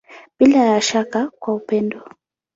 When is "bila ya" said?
0.39-0.81